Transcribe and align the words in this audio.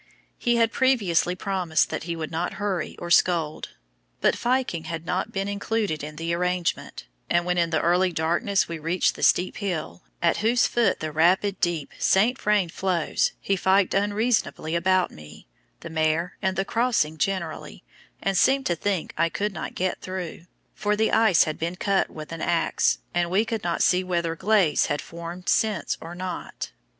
He 0.39 0.55
had 0.55 0.71
previously 0.71 1.35
promised 1.35 1.91
that 1.91 2.05
he 2.05 2.15
would 2.15 2.31
not 2.31 2.53
hurry 2.55 2.95
or 2.97 3.11
scold, 3.11 3.75
but 4.19 4.33
"fyking" 4.35 4.85
had 4.85 5.05
not 5.05 5.31
been 5.31 5.47
included 5.47 6.03
in 6.03 6.15
the 6.15 6.33
arrangement, 6.33 7.05
and 7.29 7.45
when 7.45 7.59
in 7.59 7.69
the 7.69 7.79
early 7.79 8.11
darkness 8.11 8.67
we 8.67 8.79
reached 8.79 9.13
the 9.13 9.21
steep 9.21 9.57
hill, 9.57 10.01
at 10.19 10.37
whose 10.37 10.65
foot 10.65 11.01
the 11.01 11.11
rapid 11.11 11.59
deep 11.59 11.91
St. 11.99 12.35
Vrain 12.41 12.69
flows, 12.69 13.33
he 13.39 13.55
"fyked" 13.55 13.93
unreasonably 13.93 14.73
about 14.75 15.11
me, 15.11 15.45
the 15.81 15.89
mare, 15.91 16.35
and 16.41 16.57
the 16.57 16.65
crossing 16.65 17.19
generally, 17.19 17.83
and 18.23 18.35
seemed 18.35 18.65
to 18.65 18.75
think 18.75 19.13
I 19.19 19.29
could 19.29 19.53
not 19.53 19.75
get 19.75 20.01
through, 20.01 20.47
for 20.73 20.95
the 20.95 21.11
ice 21.11 21.43
had 21.43 21.59
been 21.59 21.75
cut 21.75 22.09
with 22.09 22.31
an 22.31 22.41
axe, 22.41 22.97
and 23.13 23.29
we 23.29 23.45
could 23.45 23.63
not 23.63 23.83
see 23.83 24.03
whether 24.03 24.35
"glaze" 24.35 24.87
had 24.87 24.99
formed 24.99 25.47
since 25.47 25.95
or 26.01 26.15
not. 26.15 26.71